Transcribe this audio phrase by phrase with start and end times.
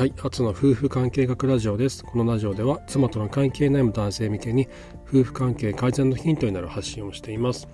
[0.00, 2.02] はい、初の夫婦関係学ラジオです。
[2.02, 4.66] このラジオでは妻との関係悩む男性向けに
[5.06, 7.68] 夫婦関係改善のヒントになる発信をしています。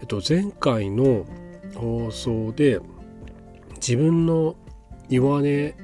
[0.00, 1.26] えっと前回の
[1.74, 2.78] 放送で
[3.78, 4.54] 自分の
[5.08, 5.74] 弱音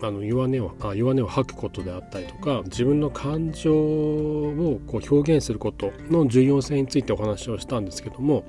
[0.00, 8.46] あの弱音をあ弱音を吐くことであったりとか自分の感情をこう表現することの重要性についてお話をしたんですけども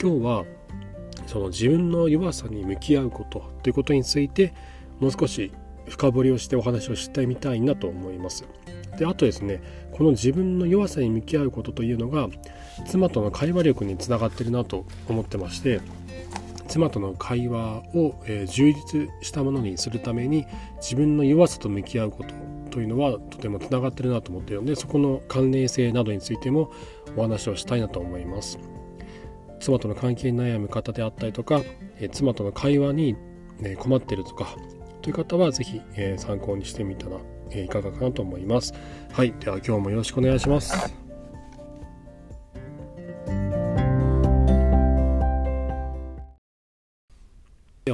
[0.00, 0.44] 今日は
[1.26, 4.54] その自分の弱さに向き合うことということについて
[5.00, 5.52] もう少し
[5.88, 8.44] 深掘りをしてお話をしてみたいなと思います。
[8.98, 9.60] であとですね
[9.92, 12.28] この自分の弱さに向き合うことというのが
[12.86, 15.80] 妻との会話力につながってるなと思ってまして
[16.66, 20.46] 妻との会話を、えー、充実したものにするために
[20.78, 22.34] 自分の弱さと向き合うこと
[22.70, 26.70] というのはとてもつながってるなと思ってるのでそこの関連性などについても
[27.16, 28.58] お話をしたいなと思います。
[29.60, 31.62] 妻との関係に悩む方であったりとか、
[31.98, 33.16] え妻との会話に、
[33.58, 34.56] ね、困ってるとか
[35.02, 37.18] という方は是非、え参考にしてみたら、
[37.50, 38.74] えいかがかなと思います。
[39.12, 40.94] はい、では今日もよろしくお願いします。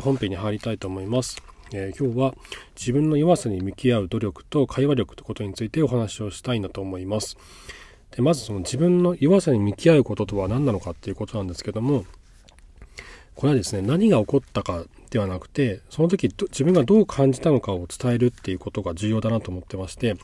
[0.01, 1.43] 本編に入りたいと思います。
[1.73, 2.35] えー、今日は
[2.77, 7.37] 自分の弱さに向き合う努力と会話力ということについてお話をしたいなと思います。
[8.15, 12.05] でまずその自分の弱さに向き合うこととは何なのかっていうことなんですけども
[13.35, 20.17] これはですね何が起こったかではなくてその時自分がどう感じたのかを伝えるっていうことが重要だなと思ってまして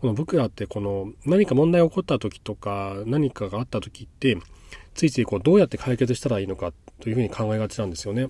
[0.00, 4.38] この僕らってこの何か問題が起こった時とか何かがあった時って
[4.94, 8.28] ついついこうどうやって解決したらいいのかというふうに考えがちなんですよね。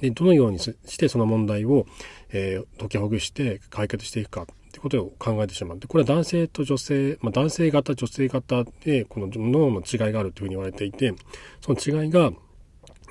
[0.00, 1.86] でどのようにしてその問題を、
[2.30, 4.46] えー、解きほぐして解決していくか
[4.78, 5.78] ことを考えてしまう。
[5.78, 11.14] で、これは男性と女性、まあ、男性型、女性型で、この脳の違いがあるというふうに言われていて、
[11.60, 12.32] その違いが、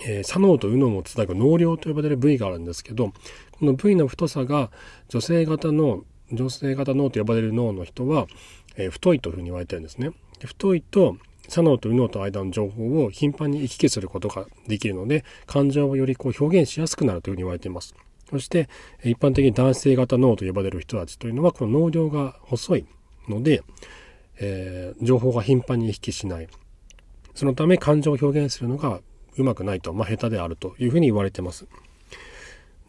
[0.06, 3.14] えー、左脳と右脳をつなぐ脳量と呼ばれる部位があるんですけど、
[3.52, 4.72] この部位の太さが
[5.10, 8.28] 女性型の、女性型脳と呼ばれる脳の人は、
[8.76, 10.12] えー、太いというふうに言われてるんですね。
[10.40, 17.96] で太いと左脳と右脳と間の情報を頻繁に行き来することができるので、感情をよりこう表現しやすくなるというふうに言われています。
[18.30, 18.70] そして
[19.04, 22.86] 一般的に男性型脳と呼ばれる人たちというのはこの脳量が細い
[23.30, 23.64] ので、
[24.40, 26.48] えー、情報が頻繁に行きしない
[27.36, 29.00] そのため感情を表現するのが
[29.38, 31.68] うまくないと、まあ、下手であるというふうに言われてます。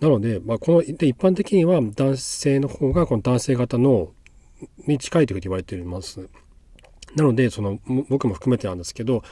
[0.00, 4.12] なので、まあ、こので一般的には男性の方がこの男性型脳
[4.86, 6.28] に近いというふうに言われています。
[7.14, 7.78] なのでその
[8.08, 9.22] 僕も含めてなんですけど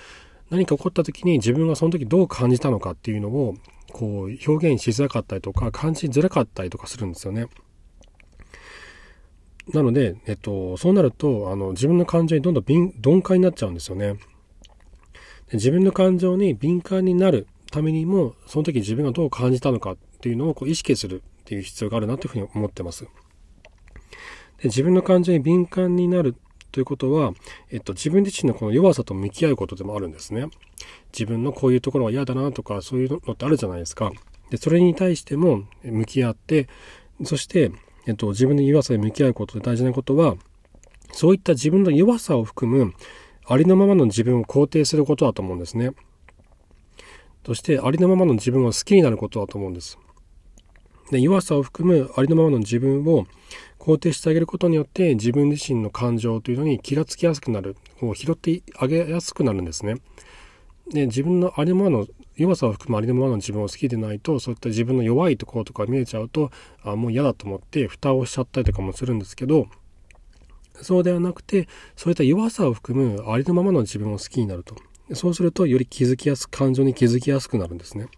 [0.51, 3.55] 何か起こった時に自分がその時どう感じたのかっていうのを
[3.93, 7.47] こう表現しづらかったりとか感じづらかったりとかするんですよね。
[9.73, 14.15] なので、えっと、そうなるとあの自分の感情にどんどん鈍感になっちゃうんですよね。
[15.49, 23.05] で自分の感情に敏感になるためにもその時自分がどう感じたのかっていうのをこう意識するっていう必要があるなというふうに思ってます。
[24.59, 26.37] で自分の感情に敏感になる
[26.77, 27.33] ということは、
[27.71, 30.49] えっと、自分自身のこの弱さと向き合うことでもあるんですね。
[31.11, 34.13] 自分のこういうところは嫌だなとか、そういうのってあるじゃないですか。
[34.51, 36.69] で、それに対しても向き合って、
[37.25, 37.73] そして、
[38.07, 40.37] えっと、自分の弱さに向き合うことで大事なことは、
[41.13, 42.93] そういった自分の弱さを含む、
[43.47, 45.93] ありのままの自分を肯定することだと思うんですね。
[47.47, 49.99] そして、ありのままの自分を好きになることだと思うんです。
[51.11, 53.27] で弱さを含むありのままの自分を
[53.79, 59.97] 肯定してあげることによって自分自身の感情というのに気がつきやすくなるを拾ってあげやすくなるんですね。
[60.91, 62.07] で自分のありのままの
[62.37, 66.51] 弱さを含むありのままの自分を好きでないとそういった自分の弱いところとか見えちゃうと
[66.83, 69.67] あもう嫌だと思って蓋をしちゃったりとかもするんですけど
[70.83, 74.77] そうではなくてそういった弱さを含むありのままの自分を好きになると
[75.15, 78.09] そうするとより気づきやすく感情に気づきやすくなるんですね。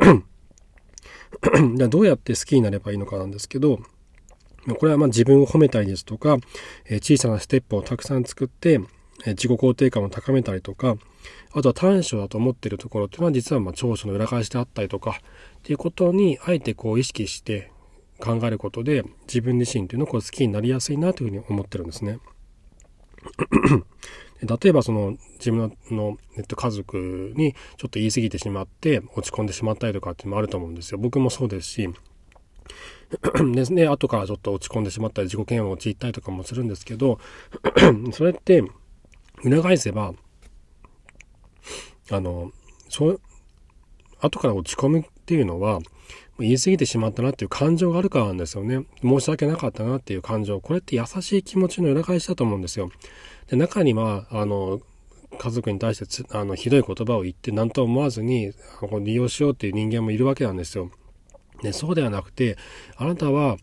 [1.76, 3.80] じゃどうやって好きになればいいのかなんですけど
[4.72, 6.38] これはま自分を褒めたりですとか、
[6.86, 8.80] え小さなステップをたくさん作って、
[9.26, 10.96] え自己肯定感を高めたりとか、
[11.52, 15.18] あとは短所だと思っているところっていうのは実はま長所の裏返しであったりとか、
[15.58, 17.70] っていうことにあえてこう意識して
[18.18, 22.18] 考えることで自分自身というのをこう好きになりやすいなというふうに思ってるんですね。
[24.42, 30.98] 例えばその自分の、えっと、家族にちょっと言い過ぎてしまって落ち込んでしまったりとかっていうのもあると思うんですよ。
[30.98, 31.88] 僕もそうですし、
[33.54, 37.20] ですね、後からちょっと落ち込んでしまったり自己嫌悪に陥ったりとかもするんですけど
[38.12, 38.64] それって
[39.44, 40.14] 裏返せば
[42.10, 42.50] あの
[42.88, 43.20] そう
[44.20, 45.80] 後から落ち込むっていうのは
[46.38, 48.84] 言い過ぎてしまったなっていう感情があるからなんですよね。
[49.02, 50.60] 申し訳なかったなっていう感情。
[50.60, 52.90] これって優しい気持ちの裏返しだと思うんですよ。
[53.46, 54.80] で、中には、あの、
[55.38, 58.52] 家族に対してあのひどい言葉を言って何とも思わずに
[59.02, 60.90] 利用しようっていう人間もいるわけなんですよ。
[61.62, 62.56] ね、そうではなくて、
[62.96, 63.56] あなたは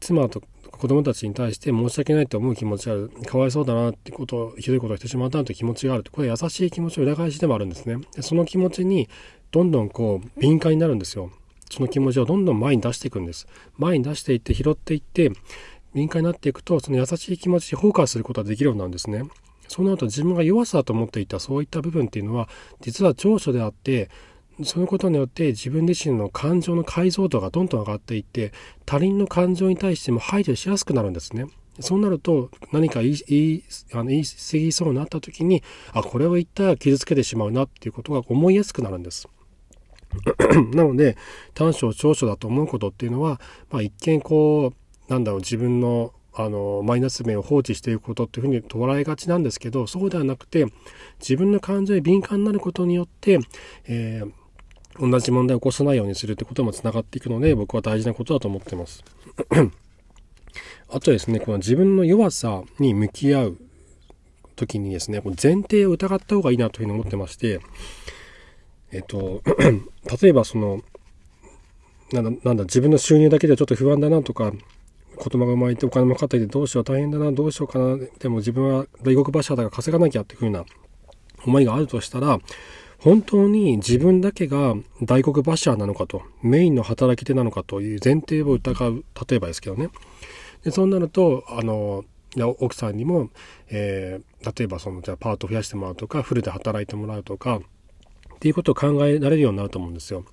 [0.00, 3.10] 妻と子供たちに対して申し訳ないと思う気持ちがある。
[3.26, 6.04] かわいそうだなってことを、ひどいことをしてしまったなという気持ちがある。
[6.10, 7.98] これ優しい気持ちの裏返しでもあるんですね。
[8.14, 9.08] でその気持ちに
[9.50, 11.30] どんどんこう敏感になるんですよ。
[11.70, 13.46] その気持ちをどんどん前に出していくんです。
[13.78, 15.32] 前に出していって拾っていって、
[15.94, 19.22] 敏感になっていくと、その優しい気持ちにフォーカスすることができるようなんですね。
[19.68, 22.48] そうなると自分が弱さだと思っていたそういった部分っていうのは、
[22.80, 24.10] 実は長所であって、
[24.62, 28.52] そのことによって自分自身の感情の解像度がどんどん上がっていって
[28.86, 31.46] 他人の感情に対しても排除しやすくなるんですね。
[31.80, 39.28] そうなると何か言い言いあの言い過ぎそうになった時にあこれを言ったら傷つけてしまうなっていうことが思いやすくなるんです。
[40.72, 41.16] なので
[41.54, 43.40] 短所長所だと思うことっていうのは、
[43.70, 44.72] まあ、一見こ
[45.08, 50.66] うなんだろう自分のあのマイナス面を放置していくことっていうふうに捉えがちなんですけどそうではなくて
[51.20, 53.38] 自分の感情に敏感になることによって、
[53.84, 54.43] えー
[54.98, 59.04] 同じ問題を起こさないようにするってこともつながっていくので、僕は大事なことだと思ってます。
[60.88, 63.58] あとですね、この自分の弱さに向き合う
[64.54, 67.60] 時にですね、前提を疑った方がいいなというふうに思ってまして、
[68.92, 69.42] えっと、
[70.22, 70.82] 例えばその、
[72.12, 74.52] なんだ、なんだ、自分の収入だけではちょっと不安だなとか、
[75.16, 80.64] 子供が生まれてお金もかかったりでどうしよう大変だな、どうしようかな、でも自分は大黒柱だから稼がなきゃっていうふうな
[81.44, 82.38] 思いがあるとしたら、
[83.04, 89.90] 本当に自分だけが大黒柱なのかと、メインの働き手なのかという前提を疑う、例えばですけどね。
[90.62, 92.06] でそうなると、あの、
[92.60, 93.28] 奥さんにも、
[93.68, 100.24] えー、例えばその、じゃあパート増やしてもらうとか、フルで働いてもらうとか、っていうことを考えられるようになると思うんですよ。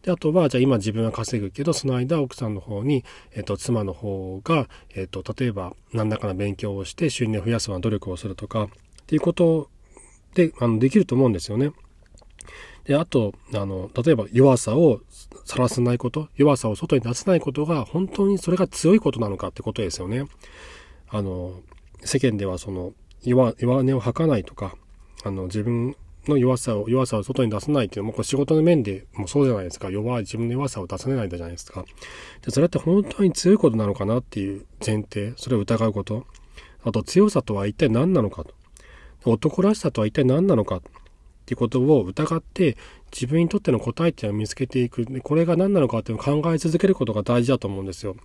[0.00, 3.04] で、あとは、じゃあ今自分は稼ぐけど、その間奥さんの方に、
[3.34, 8.68] えっ、と、妻の方が、えっ、と、例えば何らかの勉強をして収入を増やすような努力をするとか、っ
[9.06, 9.68] ていうこと
[10.34, 11.72] で、あの、できると思うんですよね。
[12.84, 15.00] で、あと、あの、例えば弱さを
[15.44, 20.24] 晒さないこと、弱さを外に出せないことが、本当にそれが強いことなのかってことですよね。
[21.08, 21.60] あの、
[22.02, 24.76] 世間ではその、弱、弱音を吐かないとか、
[25.24, 25.96] あの、自分
[26.28, 29.90] の弱さを、弱さを外に出さないっていうのも、これ仕事の面でもそうじゃないですか。
[29.90, 31.84] 弱い自分の弱さを出せないじゃないですか。
[32.44, 36.26] で、それって本当に強いことなのかなっていう前提、それを疑うこと。
[36.84, 38.54] あと、強さとは一体何なのかと。
[39.24, 40.82] 男らしさとは一体何なのか。
[41.46, 42.76] っていうことを疑って
[43.12, 45.06] 自分にとっての答えっていうのを見つけていく。
[45.22, 48.16] これが何なのかっていうのを考え続けることが大事だと思うんですよ。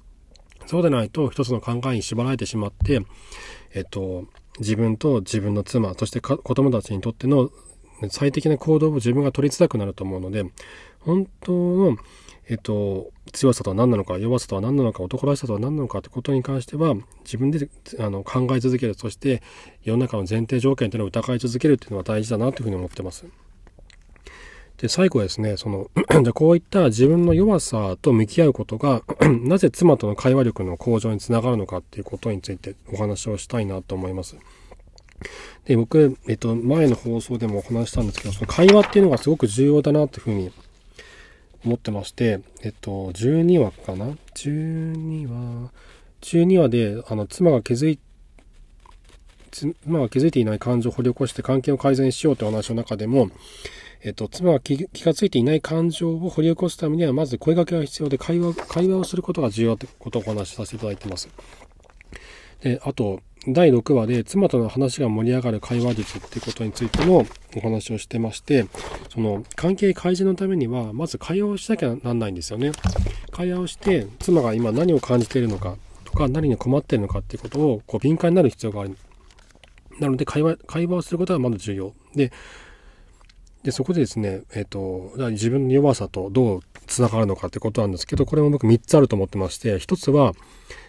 [0.65, 3.01] そうでないと一つの考えに縛られてしまって、
[3.73, 4.25] えっと、
[4.59, 7.51] 自分と自分の妻、そして子供たちにとっての
[8.09, 10.45] 最適な行動を自分が取りづらくなると思うので、
[11.01, 11.97] 本当の
[12.51, 18.93] えっと、強さとは何なのか、弱さとは何なのか、男らしさとは何なのかってことに関しては、自分であの考え続ける。
[18.93, 19.41] そして、
[19.83, 23.25] 世の中の前提条件というのを疑い続けるっていうのは大事だなというふうに思ってます。
[24.79, 25.89] で、最後はですね、その、
[26.25, 29.03] じこういった自分の弱さと向き合うことが
[29.43, 34.35] なぜ妻との会話力の向上につながるのかっていうことについてお話をしたいなと思います。
[35.65, 40.51] で、僕、えっと、前の放送でもお話したんですけど、その会話っていうのがすごく重要だなというふうに
[41.65, 45.71] 思ってまして、えっと、12話かな ?12 話、
[46.21, 47.99] 12話で、あの、妻が気づい、
[49.51, 53.29] 妻が気づいていない感情を掘り起こして関係を改善しようという話の中でも、
[54.03, 61.29] えっと、妻が気がついていない感情を掘り起こすためには、まず声掛けが必要で、会話、会話をすることが重要ということをお話しさせていただいてます。
[62.61, 67.25] で、あと、第6話で妻との話が盛り上がる会話術っていうことについても
[67.57, 68.67] お話をしてまして、
[69.09, 72.71] その関係改善のためには、まず会話をしなきゃなんないんですよね。
[73.31, 78.95] 会話をして、妻が今何を感じているのかとか、何に困っているのかっていうことをこう敏感になる必要がある。
[79.99, 81.93] なので会話、会話をすることがまず重要。
[82.13, 82.31] で、
[83.63, 90.33] で、そこでですね、えっ、ー、と、自分の弱さとどう繋がるのかってことなんですけど、これも僕3つあると思ってまして、1つは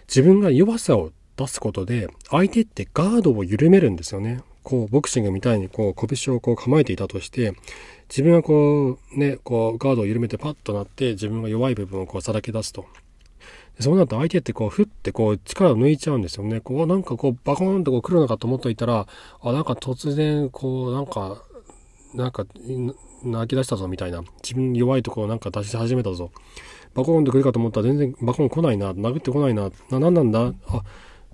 [0.07, 4.41] 自分が弱さを出すことで、相手ってガードを緩めるんですよね。
[4.63, 7.53] こう、ボクシングみたいにこう、拳をこう構えていたとして、
[8.09, 12.85] 自分がこう、ね、こう、ガードを緩めてパッとなって、自分が弱い部分をこう、さらけ出すと。
[13.79, 16.61] そうなると相手ってこう、ふってこう、力を抜いちゃうんですよね。
[16.61, 19.07] こう、なんかこう、バコーンとこう来るのかと思っといたら、
[19.41, 21.43] あ、なんか突然、こう、なんか、
[22.13, 22.45] なんか、
[23.23, 24.23] 泣き出したぞみたいな。
[24.43, 26.31] 自分弱いところなんか出し始めたぞ。
[26.93, 28.91] バコーンと来るかと思ったら全然バコーン来ないな。
[28.91, 29.71] 殴ってこないな。
[29.89, 30.53] な、なんなんだ？
[30.67, 30.83] あ、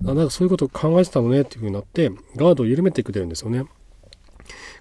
[0.05, 3.65] あなんかそういうこと考えてたのねっていう風になって、ガードを緩めてくれるんですよね。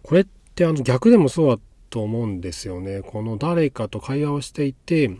[0.02, 3.02] これってあの逆でもそうだと思うんですよね。
[3.02, 5.10] この誰かと会話をしていて、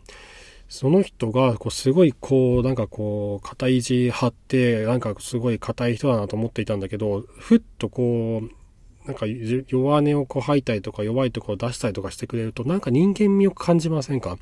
[0.69, 14.37] その人がこうすごいこうなんかこう肩意地張ってなんかすごい硬い人だなと思っていたんだけど、ふっとこうなんか弱音をこう吐いたりとか弱いところを出したりとかしてくれるとなんか人間味を感じませんか？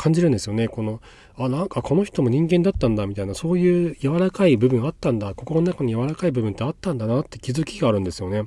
[0.00, 0.66] 感じるんですよね。
[0.66, 1.02] この、
[1.36, 8.44] あ、なんかこの人も人間だったんだみたいな、そういう柔らかい部分あったんだ、心の中に柔らかい部分ってあったんだなって気づきがあるんですよね。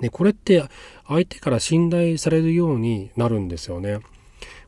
[0.00, 0.64] で、これって
[1.06, 4.00] 相手から信頼されるようになるんですよね。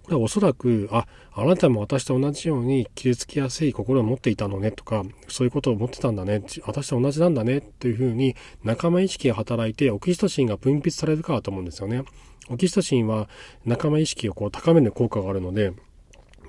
[0.04, 12.04] これはおそらく、あ、あなたも私と同じように傷つきやすい心を持っていたのねとか、そういうことを持ってたんだね、私と同じなんだねというふうに仲間意識が働いてオキシトシンが分泌されるかと思うんですよね。
[12.50, 13.28] オキシトシンは
[13.64, 15.72] 仲間意識をこう高める効果があるので、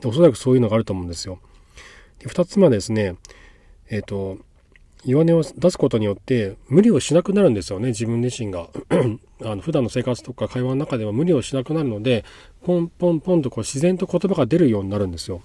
[0.05, 1.39] おそらくそういうのがあると思うんですよ。
[2.19, 3.15] で2つ目はですね、
[3.89, 4.37] えっ、ー、と、
[5.05, 8.69] 弱音を出すことによって無理をしなくなるんですよね、自分自身が。
[9.43, 12.25] あの普段の生活とか会話の中では無理をしなくなるので、
[12.63, 15.41] ポンポンポンとこう自然と言葉が出るようになるんですよ。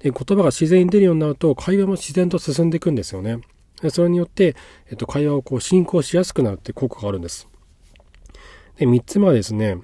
[0.00, 3.38] で、言葉が自然に出るようになると、会話も自然と進んでいくんですよね。
[3.80, 4.56] でそれによって、
[4.90, 7.48] えっと、会話をこう進行しやすくなるって効果があるんです。
[8.76, 9.78] で、3つ目はですね、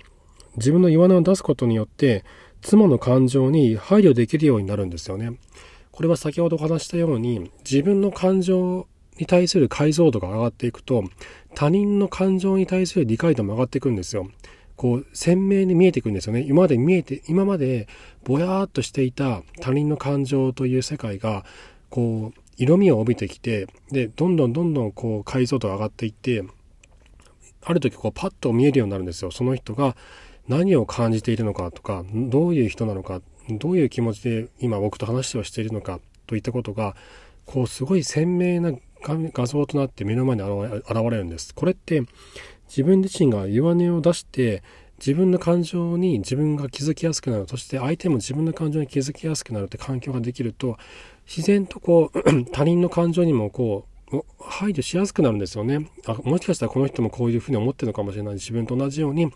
[0.56, 2.24] 自分の弱音を出すことによって、
[2.66, 5.38] 妻の感情に配慮できるようになるんですよね。
[5.92, 11.04] これは先ほどお話したように、自分の感情に対する解像度が上がっていくと、
[11.54, 14.28] 他人の感情に対する理解度も上がっていくんですよ。
[14.74, 16.40] こう、鮮明に見えていくんですよね。
[16.40, 17.86] 今まで見えて、今まで
[18.24, 21.44] ぼやーっとしていた他人の感情という世界が、
[21.88, 26.42] こう、色味を帯びてきて、で、どんどんどんどんこう解像度が上がっていって、
[27.64, 29.30] ある時こうパッと見えるようになるんですよ。
[29.30, 29.96] その人が
[30.48, 36.96] 何を感じているのかとか、どういう人なのか、どういう気持ちで今僕と話をしているのかといったことが、
[37.44, 38.72] こうすごい鮮明な
[39.02, 41.54] 画像となって目の前に現れるんです。
[41.54, 42.02] これって
[42.68, 44.62] 自分自身が弱音を出して
[44.98, 50.78] 自分の感情に自分が気づきやすくなるそして相手も自分の感情に気づきやすくなるって環境ができると
[51.26, 59.30] 自然とこう 他人の感情にもこう排除しやすくなるんですよねあもしかしたらこの人もこういうふうに思ってるのかもしれない自分と同じように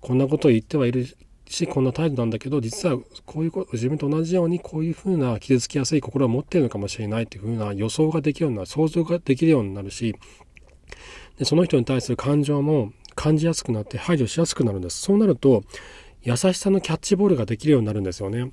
[0.00, 1.16] こんなことを言ってはいる
[1.48, 10.16] しこんな態度なんだけど実はこういうこと自分と同じようにこういうふうな傷つきやすい心を持っているのかもしれないっていうふうな予想ができるような想像ができるようになるし
[11.38, 15.62] でその人に対する感情も感じやすくなって排除しやすくなるんですそうなると
[16.22, 18.50] 優しさのキャッチボールができるようになるんですよね。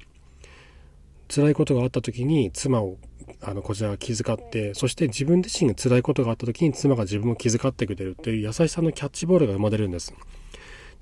[1.28, 2.98] 辛いことがあった時に妻を
[3.42, 10.14] あのこちらが気遣ってそして自分自身が辛いことがあった時に妻が自分を気遣ってくれるっていう優しさのキャッチボールが生まれるんです。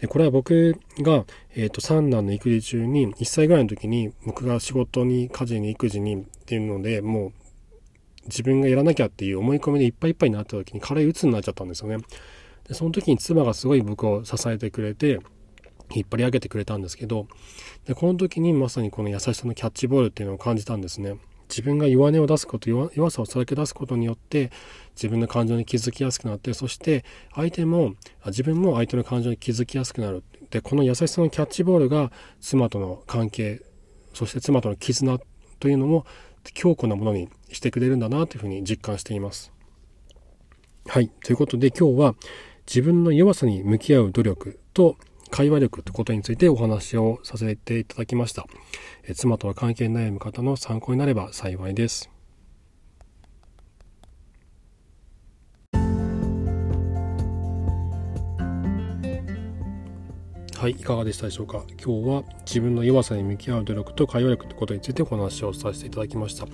[0.01, 7.31] でこれは僕が、えーと、三男の育児中に1歳ぐらいの時に僕が仕事に家事に育児にっていうのでもう
[8.25, 12.03] 自分がやらなきゃっていう思い込みでいっぱいいっぱいになった時に軽い鬱になっちゃったんですよね。
[12.67, 15.20] でその時に妻がすごい僕を支えてくれて
[15.93, 17.27] 引っ張り上げてくれたんですけど
[17.86, 21.17] でこの時にまさにこの優しさのキャッチボールっていうのを感じたんですね。
[21.51, 24.51] 自分が弱音を出すこと弱さをさらけ出すことによって
[24.96, 27.03] 自分の感情に気づきやすくなってそして
[27.36, 27.96] 相手も
[28.27, 33.62] 自分も相手の感情に気づきやすくなるでこの優しさのキャッチボールが妻との関係
[34.13, 35.20] そして妻との絆
[35.60, 36.05] というのも
[36.53, 39.51] 強固なものにしてくれるんだなというふうに実感しています。
[40.88, 42.15] はいということで今日は
[42.67, 44.98] 自分の弱さに向き合う努力と
[45.32, 48.46] 会話力ってことについてお話をさせていただきました。
[49.04, 52.10] え妻とは関係悩む方の参考になれば幸いです。
[60.58, 61.64] はい、いかがでしたでしょうか？
[61.84, 66.46] 今日は自分の弱さに向き合う努力と会話力ということについてお話をさせていただきました。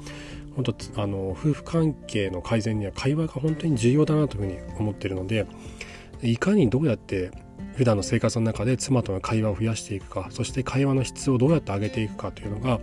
[0.56, 5.46] 本当あの夫婦関係の改善には会話が本当に重要だなというふうに思っているので、
[6.22, 7.32] いかにどうやって
[7.78, 12.80] 普段の生活の中で妻との会話を増やしていくかそして会話の質をどうやって上げていくかというのが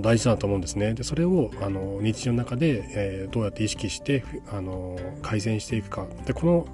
[0.00, 0.94] 大事だと思うんですね。
[0.94, 6.66] でそれをあの日常の中で、えー、どうやって意識してあの改善していくかでこの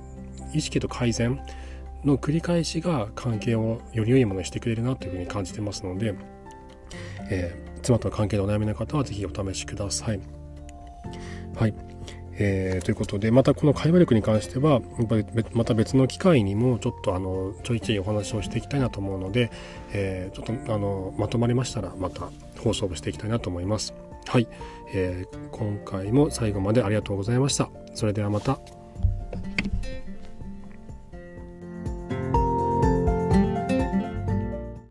[0.54, 1.38] 意識と改善
[2.04, 6.14] の繰り返しが関係をより良いものにしてくれるなというふうに感じてますので、
[7.28, 10.20] えー、妻との関係でお悩みの方は是非お試しください。
[11.54, 11.93] はい
[12.38, 14.80] えー、ということでまたこの会話力に関しては
[15.52, 19.50] また別の機会にもちょっとあのちょいちょいお話をしていきたいなと思うので、
[19.92, 23.94] えー、ちょっとあのまとまりましたらまた放送をしていきたいなと思います。
[24.26, 24.48] はい、
[24.92, 27.68] えー、今回も最後までありがとうございました。
[27.94, 28.83] それではまた。